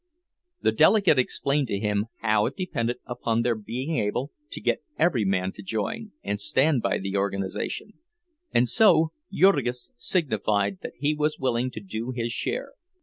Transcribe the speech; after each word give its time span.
The 0.61 0.71
delegate 0.71 1.19
explained 1.19 1.67
to 1.67 1.77
him 1.77 2.07
how 2.21 2.47
it 2.47 2.57
depended 2.57 2.97
upon 3.05 3.43
their 3.43 3.53
being 3.53 3.99
able 3.99 4.31
to 4.49 4.59
get 4.59 4.81
every 4.97 5.23
man 5.25 5.51
to 5.51 5.61
join 5.61 6.11
and 6.23 6.39
stand 6.39 6.81
by 6.81 6.97
the 6.97 7.15
organization, 7.15 7.93
and 8.51 8.67
so 8.67 9.11
Jurgis 9.31 9.91
signified 9.95 10.79
that 10.81 10.93
he 10.97 11.13
was 11.13 11.37
willing 11.37 11.69
to 11.69 11.79
do 11.81 12.09
his 12.09 12.31
share. 12.31 12.71